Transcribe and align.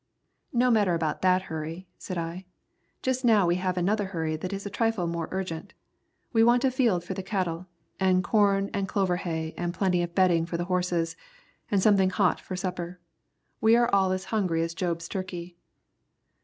"No 0.51 0.71
matter 0.71 0.95
about 0.95 1.21
that 1.21 1.43
hurry," 1.43 1.87
said 1.99 2.17
I. 2.17 2.45
"Just 3.03 3.23
now 3.23 3.45
we 3.45 3.57
have 3.57 3.77
another 3.77 4.05
hurry 4.05 4.35
that 4.35 4.51
is 4.51 4.65
a 4.65 4.69
trifle 4.71 5.05
more 5.05 5.27
urgent. 5.29 5.75
We 6.33 6.43
want 6.43 6.65
a 6.65 6.71
field 6.71 7.03
for 7.03 7.13
the 7.13 7.21
cattle, 7.21 7.67
and 7.99 8.23
corn 8.23 8.71
and 8.73 8.87
clover 8.87 9.17
hay 9.17 9.53
and 9.59 9.75
plenty 9.75 10.01
of 10.01 10.15
bedding 10.15 10.47
for 10.47 10.57
the 10.57 10.65
horses, 10.65 11.15
and 11.69 11.83
something 11.83 12.09
hot 12.09 12.39
for 12.41 12.55
supper. 12.55 12.99
We 13.61 13.75
are 13.75 13.91
all 13.93 14.11
as 14.11 14.25
hungry 14.33 14.63
as 14.63 14.73
Job's 14.73 15.07
turkey." 15.07 15.55